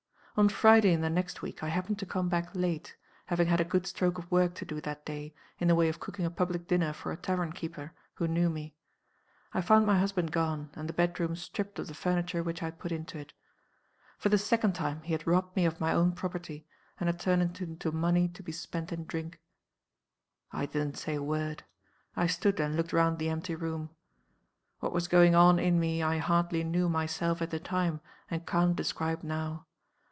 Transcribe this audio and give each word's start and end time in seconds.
"On 0.37 0.47
Friday 0.47 0.93
in 0.93 1.01
the 1.01 1.09
next 1.09 1.41
week 1.41 1.61
I 1.61 1.67
happened 1.67 1.99
to 1.99 2.05
come 2.05 2.29
back 2.29 2.49
late 2.55 2.95
having 3.25 3.47
had 3.47 3.59
a 3.59 3.65
good 3.65 3.85
stroke 3.85 4.17
of 4.17 4.31
work 4.31 4.55
to 4.55 4.65
do 4.65 4.79
that 4.81 5.05
day, 5.05 5.35
in 5.59 5.67
the 5.67 5.75
way 5.75 5.89
of 5.89 5.99
cooking 5.99 6.23
a 6.25 6.31
public 6.31 6.67
dinner 6.67 6.93
for 6.93 7.11
a 7.11 7.17
tavern 7.17 7.51
keeper 7.51 7.91
who 8.15 8.29
knew 8.29 8.49
me. 8.49 8.73
I 9.53 9.59
found 9.59 9.85
my 9.85 9.99
husband 9.99 10.31
gone, 10.31 10.71
and 10.73 10.87
the 10.87 10.93
bedroom 10.93 11.35
stripped 11.35 11.79
of 11.79 11.87
the 11.87 11.93
furniture 11.93 12.41
which 12.43 12.61
I 12.63 12.67
had 12.67 12.79
put 12.79 12.93
into 12.93 13.19
it. 13.19 13.33
For 14.17 14.29
the 14.29 14.37
second 14.37 14.71
time 14.73 15.01
he 15.01 15.11
had 15.11 15.27
robbed 15.27 15.53
me 15.55 15.65
of 15.65 15.81
my 15.81 15.91
own 15.91 16.13
property, 16.13 16.65
and 16.97 17.07
had 17.07 17.19
turned 17.19 17.43
it 17.57 17.61
into 17.61 17.91
money 17.91 18.29
to 18.29 18.41
be 18.41 18.53
spent 18.53 18.93
in 18.93 19.03
drink. 19.03 19.37
"I 20.53 20.65
didn't 20.65 20.97
say 20.97 21.15
a 21.15 21.21
word. 21.21 21.65
I 22.15 22.27
stood 22.27 22.57
and 22.61 22.77
looked 22.77 22.93
round 22.93 23.19
the 23.19 23.29
empty 23.29 23.53
room. 23.53 23.89
What 24.79 24.93
was 24.93 25.09
going 25.09 25.35
on 25.35 25.59
in 25.59 25.77
me 25.77 26.01
I 26.01 26.19
hardly 26.19 26.63
knew 26.63 26.87
myself 26.87 27.41
at 27.41 27.49
the 27.51 27.59
time, 27.59 27.99
and 28.31 28.47
can't 28.47 28.77
describe 28.77 29.23
now. 29.23 29.65